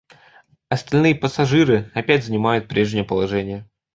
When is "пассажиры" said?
1.13-1.91